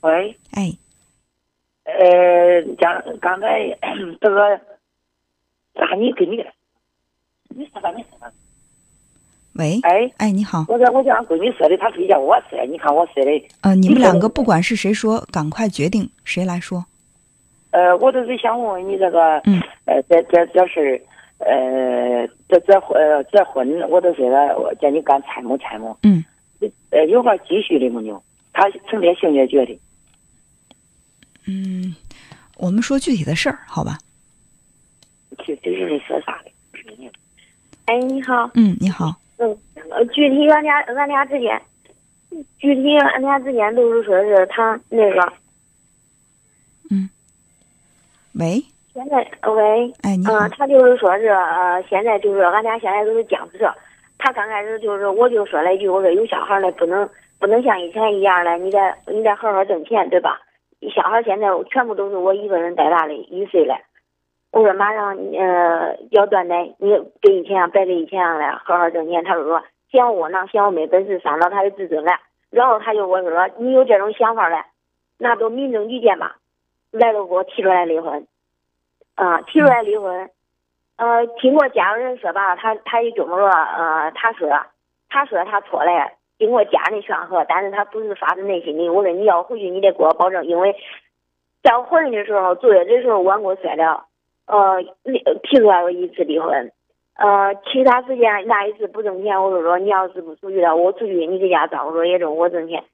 [0.00, 0.70] 喂，哎，
[1.84, 3.68] 呃，讲刚才
[4.20, 4.54] 这个，
[5.74, 6.44] 啊，你给你的，
[7.48, 8.30] 你说吧，你说吧。
[9.54, 16.84] 喂，哎，哎，你好，我这我叫俺闺女说的，她非叫我说，你看我说的，呃，你们两个不管是谁说，赶快决定谁来说。
[17.72, 21.00] 呃，我就是想问问你这个，嗯，呃，这这这事儿，
[21.44, 26.24] 呃，这这婚呃这婚，我都说了，我叫你干参谋参谋，嗯，
[26.90, 28.22] 呃，有法继续的没有？
[28.52, 29.78] 他成天性解决的，
[31.48, 31.94] 嗯，
[32.58, 33.96] 我们说具体的事儿，好吧？
[35.38, 36.50] 具具体的说啥的？
[37.86, 39.56] 哎，你好，嗯，你好，嗯，
[39.90, 41.58] 呃，具体俺俩俺俩之间，
[42.58, 45.32] 具体俺俩之间都是说是他那个
[46.90, 47.08] 嗯
[48.34, 48.62] 喂，
[48.92, 53.66] 现在呃喂，哎，你好，嗯，他就是说是呃，现在就是俺俩现在都是僵持。
[54.18, 60.38] 他刚开始就是我就说了一句，我说有小孩了不能不能像以前一样了，你得你得好好挣钱，对吧？
[60.94, 63.76] 小孩现在全部都是我一个人带大的，一岁了。
[64.50, 66.90] 我说马上呃要断奶，你
[67.20, 69.22] 跟以前别跟以前样了，好好挣钱。
[69.24, 72.12] 他就说嫌我囊，嫌我没本事，伤到他的自尊了。
[72.50, 74.64] 然后他就我说你有这种想法了，
[75.18, 76.36] 那都民政局见吧。
[76.90, 78.26] 来了给我提出来离婚，
[79.14, 80.30] 啊，提出来离婚，
[80.96, 84.48] 呃，经 过家人说吧，他他也这么说，呃，他说
[85.10, 88.88] 他说他错了，经过家人劝和，但是他不是发自内心的。
[88.92, 90.76] 我说你要回去，你得给我保证，因为
[91.62, 94.04] 在我怀孕的时候，坐月子的时候，我给我说了，
[94.46, 94.82] 呃，
[95.42, 96.72] 提出来过一次离婚，
[97.16, 102.84] 呃，其他时间那一次不挣钱，我就说你要是不出去了，我出去你在家照顾着也挣，我挣钱。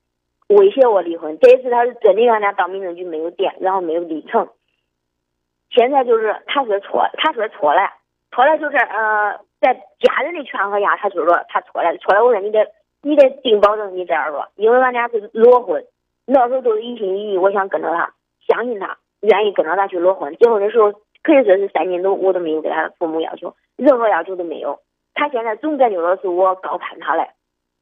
[0.48, 4.48] 威胁我离婚，这一次他是真的让他到民政局没有电，然后没有离成。
[5.70, 7.90] 现在就是他说错，他说错了，
[8.30, 12.22] 错了就是呃，在家人的劝和下，他就说他错了，错了。
[12.24, 12.70] 我说你得
[13.04, 15.84] 你得定保证你这样说，因为俺俩是裸婚，
[16.26, 18.14] 那时候都是一心一意，我想跟着他，
[18.48, 20.34] 相信他，愿意跟着他去裸婚。
[20.36, 20.90] 结婚的时候
[21.22, 24.80] 可以说是三年都我都没有给他父母要求，任何要求都没有。
[25.12, 27.28] 他现在总感觉到是我高攀他了。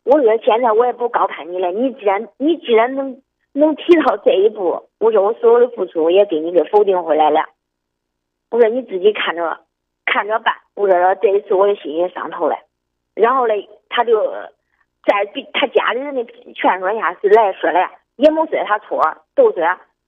[0.04, 7.46] 我说现在我也不高攀你了，你既然你既然能能提到这一步，我说我所有的付出也给你给否定回来了。
[8.50, 9.60] 我说你自己看着
[10.04, 10.54] 看着办。
[10.74, 12.56] 我说这一次我的心也伤透了。
[13.14, 14.20] 然后嘞，他就
[15.04, 16.24] 在比他家里人的
[16.54, 19.00] 劝说下是来说了，也没说他错，
[19.34, 19.62] 都说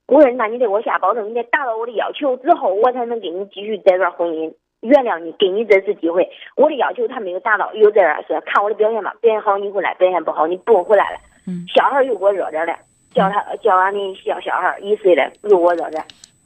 [0.06, 4.52] 我说那你得给我下保证，你得达到我的要求之后，我才能跟你继续这段婚姻。
[4.80, 6.28] 原谅你，给你这次机会。
[6.56, 11.16] 我的要求他没有达到，又在这说看我的表现吧，表现好你回来，表现不好你不用回来了。
[11.46, 12.76] 嗯，小孩又给我惹着了，
[13.10, 15.98] 叫他叫俺的小小孩一岁了，又给我惹着，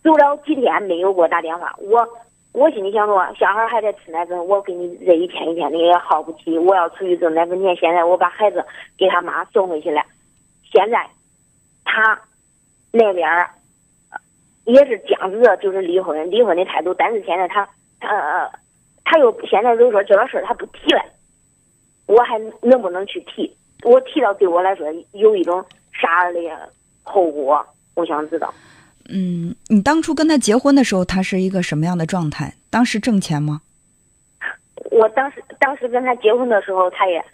[0.05, 1.75] 走了几天没有给我打电话。
[1.79, 2.09] 我
[2.59, 7.77] 我心里想着，小孩还在吃奶粉，我给你这一天一天的也耗不起，我要出去挣奶粉钱。
[7.77, 8.65] 现在我把孩子
[8.99, 10.03] 给他妈送回去了，
[10.73, 11.09] 现在
[11.85, 12.21] 他
[12.91, 13.49] 那边儿
[14.65, 17.69] 也是僵持着，就是离婚离婚的态度，但是现在他。
[18.01, 18.49] 呃，
[19.05, 21.03] 他又现在就说这个事儿他不提了，
[22.07, 23.53] 我还能不能去提？
[23.83, 26.41] 我提到对我来说有一种啥的
[27.03, 27.67] 后果？
[27.97, 28.55] 我想知道。
[29.09, 32.55] 嗯，你当初跟他结婚的时候，他是一个什么样的状态？
[32.71, 33.63] 当时挣钱吗？
[34.91, 37.25] 我当时当时跟他结婚的时候，他也，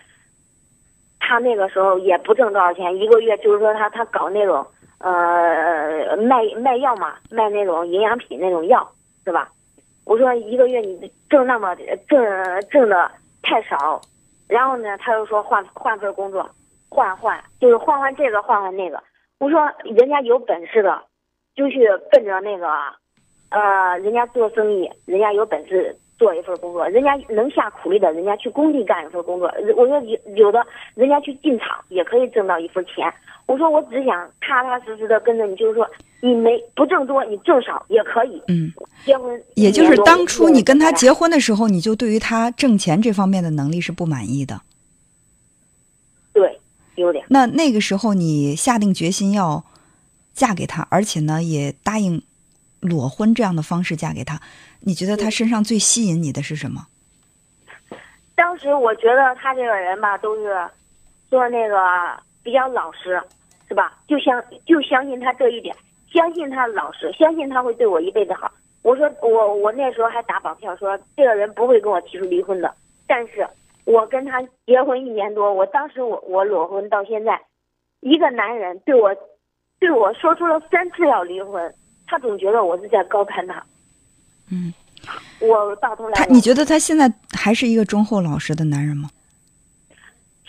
[1.20, 4.66] 他那个时候也不挣多少钱，一个月就是说他他搞那种
[4.98, 8.88] 呃卖卖药嘛，卖那种营养品那种药，
[9.24, 9.50] 是吧？
[10.04, 11.74] 我说一个月你挣那么
[12.08, 12.22] 挣
[12.70, 13.10] 挣的
[13.42, 14.00] 太少，
[14.46, 16.48] 然后呢，他又说换换份工作，
[16.88, 19.02] 换换就是换换这个换换那个。
[19.38, 21.02] 我说人家有本事的，
[21.54, 22.68] 就去奔着那个，
[23.50, 29.52] 呃，人家做生意，人家有本事做一份工作，人家能下苦力的，人家去工地干一份工作。
[29.76, 30.64] 我说有有的
[30.94, 33.12] 人家去进厂也可以挣到一份钱。
[33.46, 35.86] 我说我只想踏踏实实的跟着你，就是说
[36.20, 38.42] 你没不挣多，你挣少也可以。
[38.48, 38.72] 嗯，
[39.04, 44.62] 结婚也就是当初你跟他结婚，婚的时候，你就对于他挣钱这方面的能力是不满意的。
[46.32, 46.58] 对，
[46.96, 49.62] 有点那那个时候你下定决心要
[50.34, 52.22] 嫁给他，而且呢也答应
[52.80, 54.40] 裸婚这样的方式嫁给他，
[54.80, 56.86] 你觉得他身上最吸引你的是什么？
[58.34, 60.52] 当时我觉得他这个人吧，都是
[61.30, 61.76] 说那个
[62.42, 63.22] 比较老实，
[63.68, 63.96] 是吧？
[64.08, 65.74] 就相就相信他这一点，
[66.12, 68.52] 相信他老实，相信他会对我一辈子好。
[68.82, 72.74] 我说我我那时候还打保票说这个人不会跟我提出离婚的，
[73.06, 73.48] 但是
[73.84, 77.40] 我跟他结婚一年多，我当时我我裸婚到现在，
[78.00, 79.14] 一个男人对我
[79.84, 81.74] 对我说出了三次要离婚，
[82.06, 83.62] 他总觉得我是在高攀他。
[84.48, 84.72] 嗯，
[85.40, 89.10] 我到头来他，你觉得他现在还是一个忠厚老实的男人吗？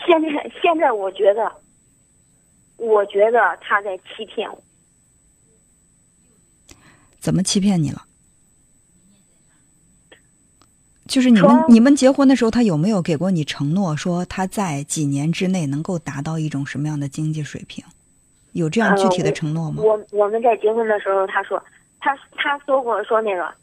[0.07, 0.29] 现在
[0.61, 1.51] 现在我觉得，
[2.77, 4.63] 我觉得他在欺骗我。
[7.19, 8.05] 怎么欺骗你了？
[11.07, 17.83] 就是你们你们结婚的时候，他有没有给过你承诺，说他在几年之内能够达到一种什么样的经济水平？
[18.55, 19.83] 有这样具体的承诺吗？
[19.83, 21.61] 我我们在结婚的时候，他说
[21.99, 23.53] 他他说过说那个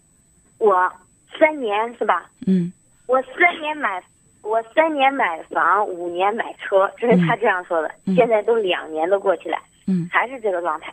[0.58, 0.90] 我
[1.38, 2.30] 三年是吧？
[2.46, 2.70] 嗯
[3.06, 4.02] 我三年买
[4.42, 7.90] 我三年买房，五年买车，这是他这样说的。
[8.04, 9.56] 嗯现在都两年都过去了，
[9.86, 10.92] 嗯，还是这个状态。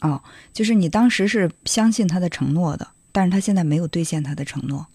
[0.00, 0.20] 哦，
[0.52, 4.86] 就是你当时是相信他的承诺的，但是他现在没有兑现他的承诺。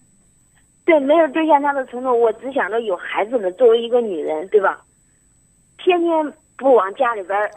[0.85, 3.51] 对，没有兑现他的承诺，我只想着有孩子了。
[3.51, 4.81] 作为一个女人，对吧？
[5.77, 7.50] 天天不往家里边儿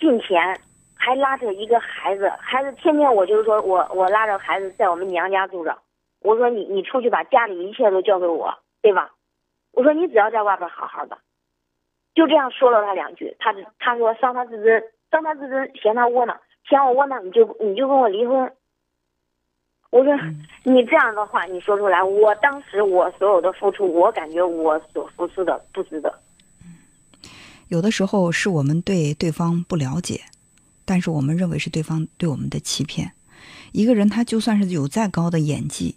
[0.00, 0.58] 进钱，
[0.96, 5.76] 还拉着一个孩子，孩子天天我就是说我我拉着孩子在我们娘家住着。
[6.20, 9.12] 我说你你出去把家里一切都交给我，对吧？
[9.72, 11.18] 我说你只要在外边好好的，
[12.14, 13.36] 就这样说了他两句。
[13.38, 18.50] 他他说伤他自尊，伤他自尊，嫌他窝囊，嫌我窝囊，你就你就跟我离婚。
[19.90, 20.14] 我说
[20.64, 26.18] 你这样的话你说出来，我当时我所有的付出，我感觉我所付出的不值得。
[27.68, 30.22] 有的时候是我们对对方不了解，
[30.84, 33.12] 但是我们认为是对方对我们的欺骗。
[33.72, 35.96] 一个人他就算是有再高的演技，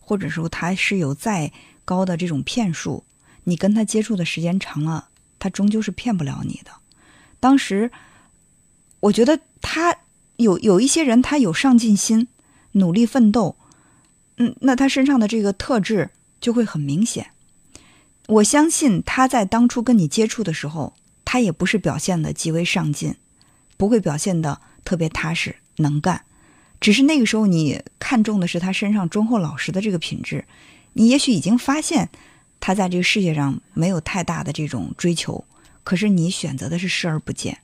[0.00, 1.52] 或者说他是有再
[1.84, 3.04] 高的这种骗术，
[3.44, 6.70] 你跟他接触的时间长了，他终究是骗不了你的。
[7.40, 7.90] 当时
[9.00, 9.96] 我觉得他
[10.36, 12.28] 有有一些人，他有上进心，
[12.72, 13.56] 努力奋斗，
[14.36, 16.10] 嗯，那他身上的这个特质
[16.40, 17.32] 就会很明显。
[18.26, 20.94] 我相信他在当初跟你接触的时候，
[21.30, 23.14] 他也不是表现的极为上进，
[23.76, 26.24] 不会表现的特别踏实能干，
[26.80, 30.46] 只是那个时候你看重的是他身上忠厚老实的这个品质，
[30.94, 32.08] 你也许已经发现
[32.60, 35.44] 他在这个世界上没有太大的这种追求，
[35.84, 37.58] 可是你选择的是视而不见，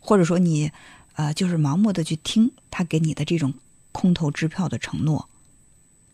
[0.00, 0.70] 或者说你
[1.14, 3.54] 呃就是盲目的去听他给你的这种
[3.90, 5.28] 空头支票的承诺。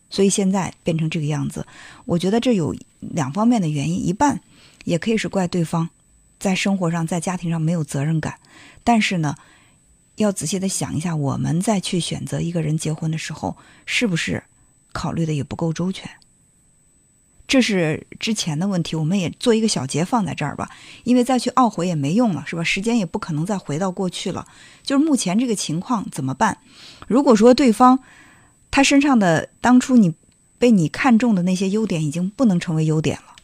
[0.08, 1.66] 所以现在变成这个样子，
[2.06, 4.40] 我觉得这有两方面的原因，一半
[4.84, 5.90] 也可以是怪对方
[6.38, 8.38] 在生活上、在家庭上没有责任感，
[8.82, 9.34] 但是呢，
[10.16, 14.44] 要仔细的想一下，我们再去选择一个人结婚的时候，是不是
[14.92, 16.10] 考虑的也不够周全？
[17.46, 20.70] 这是之前的问题，我们也做一个小结放在这儿吧，
[21.04, 22.64] 因为再去懊悔也没用了，是吧？
[22.64, 24.46] 时间也不可能再回到过去了。
[24.82, 26.58] 就是目前这个情况怎么办？
[27.06, 28.00] 如果说对方
[28.70, 30.14] 他身上的当初你
[30.58, 33.36] 被你看中的那些优点已经不能成为优点了，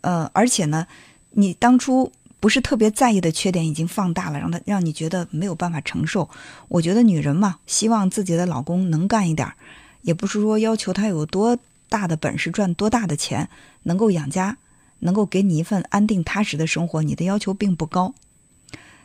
[0.00, 0.86] 呃，而且呢，
[1.32, 2.10] 你当初
[2.44, 6.28] 不是特别在意的缺点已经放大了，让他让你觉得没有办法承受。
[6.68, 9.56] 我觉得女人嘛，希望自己的老公能干一点儿，
[10.02, 11.56] 也不是说要求他有多
[11.88, 13.48] 大的本事赚多大的钱，
[13.84, 14.58] 能够养家，
[14.98, 18.12] 能够给你一份安定踏实的生活，你的要求并不高。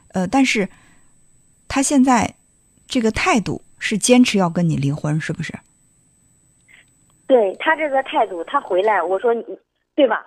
[0.10, 0.68] 呃，但是
[1.70, 2.36] 他现在
[2.90, 5.58] 这个态度是坚持要跟你离婚，是不是？
[7.26, 9.42] 对他这个态度，他回来我说你
[9.96, 10.26] 对吧？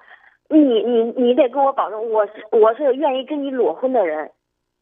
[0.58, 4.31] 你你你得跟我保证，我是我是愿意跟你裸婚的人，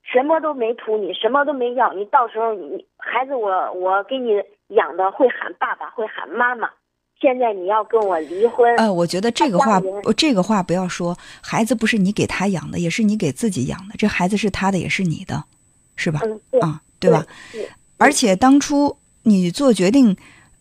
[0.03, 6.71] 什么都没图你，什么都没要你，到时候你孩子我我给你养的会喊爸爸，会喊妈妈。
[7.21, 9.79] 现在你要跟我离婚，呃，我觉得这个话
[10.17, 11.15] 这个话不要说。
[11.43, 13.95] 孩子不是你给他养的，也是你给自己养的。
[13.99, 15.45] 这孩子是他的，也是你的，
[15.97, 16.21] 是吧？
[16.25, 17.27] 嗯，对，啊，对吧？
[17.53, 17.69] 对？
[17.99, 20.17] 而且当初你做决定，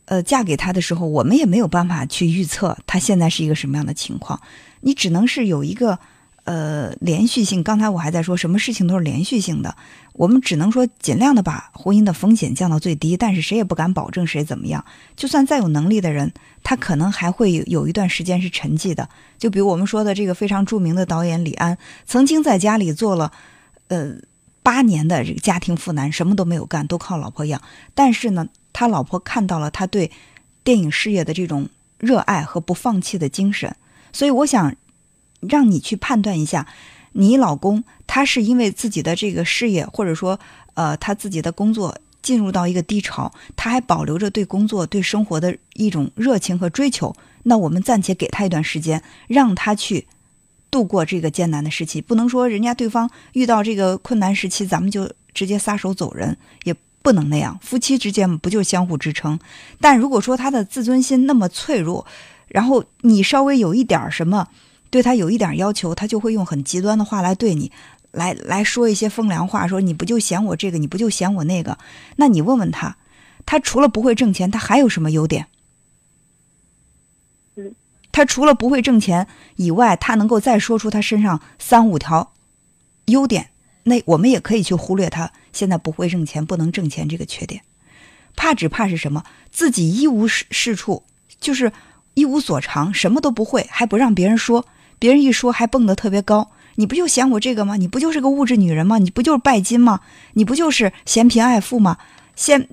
[0.10, 4.42] 呃，嫁给他的时候，我们也没有办法去预测他现在是一个什么样的情况。
[4.82, 6.00] 你只能是有一个
[6.46, 7.62] 呃连续性。
[7.62, 9.76] 刚才我还在说，什么事情都是连续性的，
[10.14, 13.16] 我们只能说尽量的把婚姻的风险降到最低。
[13.16, 14.84] 但是谁也不敢保证谁怎么样。
[15.16, 19.08] 就算再有能力的人，他可能还会有一段时间是沉寂的。
[19.38, 23.32] 就比如我们说的这个非常著名的导演李安，曾经在家里做了
[23.90, 24.16] 呃
[24.70, 27.60] 八年的这个家庭妇男，什么都没有干，都靠老婆养。
[27.96, 30.12] 但是呢，他老婆看到了他对
[30.64, 33.76] 电影事业的这种热爱和不放弃的精神，
[34.14, 34.76] 所以我想
[35.40, 36.68] 让你去判断一下，
[37.14, 40.40] 你老公他是因为自己的这个事业，或者说
[40.76, 47.16] 呃他自己的工作进入到一个低潮，他还保留着对工作、对生活的一种热情和追求。
[47.42, 50.06] 那我们暂且给他一段时间，让他去
[50.72, 52.02] 度过这个艰难的时期。
[52.02, 57.58] 不能说人家对方遇到这个困难时期，咱们就直接撒手走人，也不能那样。
[57.62, 59.40] 夫妻之间不就相互支撑？
[59.80, 62.06] 但如果说他的自尊心那么脆弱，
[62.48, 64.48] 然后你稍微有一点什么，
[64.90, 67.72] 对他有一点要求，他就会用很极端的话来对你，
[68.12, 71.78] 来来说一些风凉话，说你不就嫌我这个，你不就嫌我那个？
[72.16, 72.98] 那你问问他，
[73.46, 75.48] 他除了不会挣钱，他还有什么优点？
[78.20, 82.34] 他除了不会挣钱以外，他能够再说出他身上三五条
[83.06, 83.52] 优点，
[83.84, 87.62] 那我们也可以去忽略他现在不会挣钱、不能挣钱这个缺点。
[88.36, 89.24] 怕只怕是什么？
[89.52, 91.04] 自己一无是是处，
[91.40, 91.72] 就是
[92.14, 94.66] 一无所长，什么都不会，还不让别人说，
[95.00, 96.52] 别人一说还蹦得特别高。
[96.76, 97.78] 你不就嫌我这个吗？
[97.78, 98.98] 你不就是个物质女人吗？
[98.98, 100.02] 你不就是拜金吗？
[100.34, 101.98] 你不就是嫌贫爱富吗？
[102.36, 102.68] 先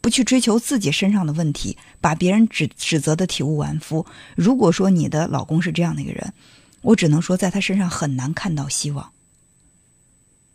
[0.00, 4.06] 不去追求自己身上的问题，把别人指指责的体无完肤。
[4.36, 6.32] 如果说你的老公是这样的一个人，
[6.82, 9.12] 我只能说在他身上很难看到希望。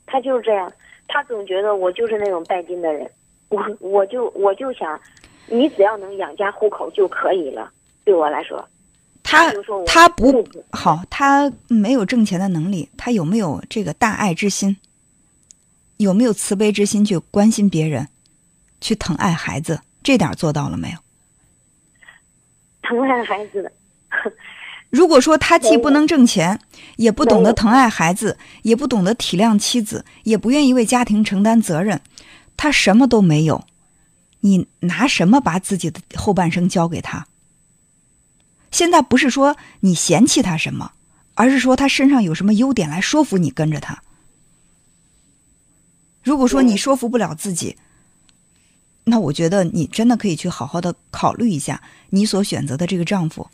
[0.05, 0.71] 他就是这样，
[1.07, 3.09] 他总觉得我就是那种拜金的人，
[3.49, 4.99] 我我就我就想，
[5.47, 7.71] 你只要能养家糊口就可以了，
[8.03, 8.67] 对我来说。
[9.23, 9.51] 他
[9.85, 14.77] 他不好，他没有挣钱的能力，他有没有这个大爱之心？
[15.97, 18.09] 有没有慈悲之心去关心别人，
[18.83, 19.79] 去疼爱孩子？
[20.03, 20.97] 这点做到了没有？
[22.81, 23.71] 疼爱孩子的，
[24.89, 26.59] 如果说他既不能挣钱，
[26.97, 32.01] 也不懂得疼爱孩子，也不懂得体谅妻子，也不愿意为家庭承担责任，
[32.57, 33.65] 他什么都没有，
[34.41, 37.25] 你拿什么把自己的后半生交给他？
[38.69, 40.91] 现在不是说你嫌弃他什么，
[41.35, 44.03] 而是说他身上有什么优点来说服你跟着他。
[46.21, 47.77] 如果说你说服不了自己，
[49.05, 53.47] 那我觉得你真的可以去好好的考虑一下，你所选择的这个丈夫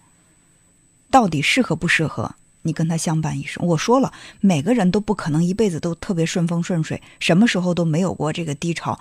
[1.10, 3.65] 到底适合不适合你跟他相伴一生。
[3.65, 9.00] 我说了，每个人都不可能一辈子都特别顺风顺水，什么时候都没有过这个低潮。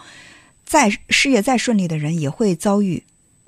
[0.65, 3.03] 再事业再顺利的人，也会遭遇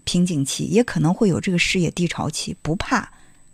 [0.04, 2.57] 瓶颈期，也可能会有这个事业低潮期。
[2.61, 3.11] 不怕，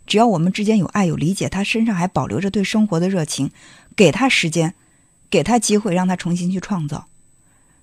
[0.07, 3.51] 只要我们之间有爱有理解，他身上还保留着对生活的热情，
[3.95, 4.75] 给他时间，
[5.29, 7.07] 给他机会，让他重新去创造。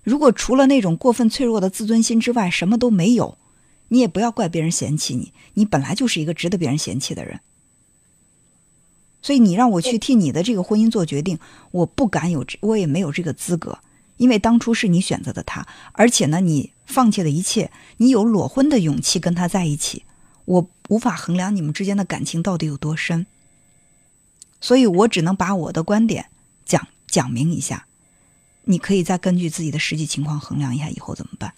[0.03, 3.37] 如果除了那种过分脆弱的自尊心之外，什么都没有，
[3.87, 7.39] 你也不要怪别人嫌弃你，你本来就是一个值得别人嫌弃的人。
[9.21, 11.39] 所以你让我去替你的这个婚姻做决定，
[11.71, 13.79] 我不敢有这，我也没有这个资格，
[14.17, 20.03] 因为当初是你选择的他，而且呢，你放弃了一切，你有裸婚的勇气跟他在一起，
[20.43, 23.25] 我无法衡量你们之间的感情到底有多深，
[24.59, 26.25] 所以我只能把我的观点
[26.65, 27.87] 讲讲明一下，
[28.65, 31.53] 你可以再根据自己的实际情况衡量一下以后怎么办。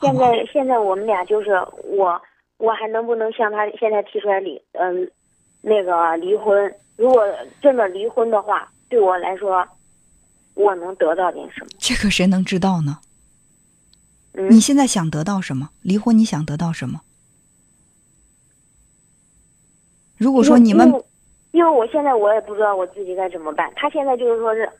[0.00, 1.50] 现在现在我们俩就是
[1.84, 2.20] 我，
[2.58, 5.10] 我还能不能向他现在提出来离嗯、
[5.60, 6.74] 那个离婚？
[6.96, 7.22] 如果
[7.60, 9.66] 真的离婚的话，对我来说，
[10.54, 11.70] 我能得到点什么？
[11.78, 12.98] 这个谁能知道呢？
[14.34, 15.70] 嗯你现在想得到什么？
[15.82, 17.02] 离婚你想得到什么？
[20.16, 20.88] 如果说你们
[21.50, 23.70] 因为我现在我也不知道我自己该怎么办。
[23.76, 24.70] 他现在就是说是，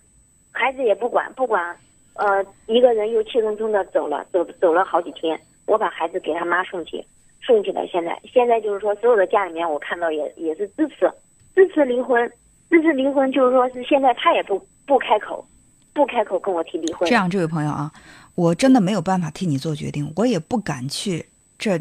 [0.52, 1.76] 孩子也不管，不管，
[2.14, 5.38] 呃，一个人又气冲冲的走了，走走了好几天。
[5.66, 7.04] 我把孩子给他妈送去，
[7.40, 7.86] 送去了。
[7.86, 11.10] 现在现在就是说，所有的家里面我看到也也是支持
[11.54, 12.30] 支持离婚，
[12.68, 15.46] 支持离婚，就是说是现在他也不不开口，
[15.94, 17.08] 不开口跟我提离婚。
[17.08, 17.90] 这样，这位朋友啊，
[18.34, 21.26] 我真的没有办法替你做决定，我也不敢去
[21.58, 21.78] 这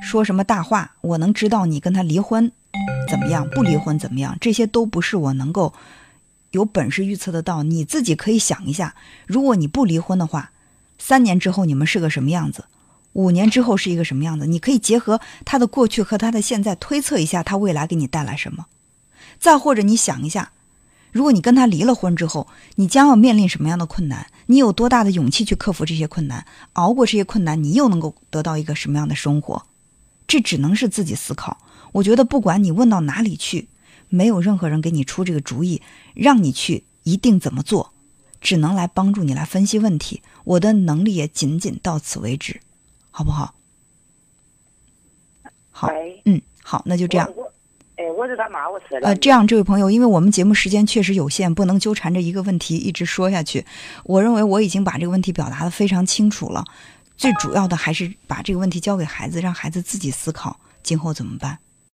[0.00, 0.92] 说什么大话。
[1.00, 2.50] 我能知道你跟他离婚
[3.10, 5.74] 怎么样，不离婚怎么样，这些都不是我能够
[6.50, 7.62] 有本事预测得到。
[7.62, 8.94] 你自己可以想一下，
[9.26, 10.52] 如果你不离婚的话，
[10.98, 12.64] 三年之后你们是个什么样子？
[13.14, 14.46] 五年之后是一个什么样子？
[14.46, 18.66] 你可以结合他的过去和他的现在推测一下，他未来给你带来什么。
[19.38, 20.52] 再或者你想一下，
[21.10, 24.26] 如果你跟他离了婚之后，你将要面临什么样的困难？
[24.46, 26.46] 你有多大的勇气去克服这些困难？
[26.74, 29.64] 熬过这些困难，你又能够得到一个什么样的生活？
[30.26, 31.58] 这只能是自己思考。
[31.92, 33.68] 我觉得不管你问到哪里去，
[34.08, 35.82] 没有任何人给你出这个主意，
[36.14, 37.92] 让你去一定怎么做，
[38.40, 40.22] 只能来帮助你来分析问题。
[40.44, 42.60] 我的能力也仅仅到此为止，
[43.10, 43.54] 好不好？
[45.70, 45.88] 好，
[46.24, 47.30] 嗯，好，那就这样。
[47.36, 47.42] 我。
[47.42, 47.52] 我
[48.00, 53.66] 哎，我是他妈，我是呃，这样，这位朋友，因为我们节目时间确实有限，不能纠缠着一个问题一直说下去。
[54.04, 56.64] 我认为我已经把这个问题表达的非常清楚了，
[57.16, 61.58] 最主要的还是把这个问题交给孩子，让孩子自己思考今后怎么办。